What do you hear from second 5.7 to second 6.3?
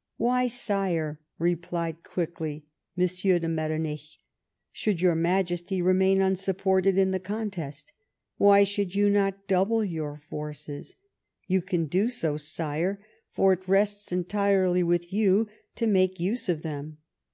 remain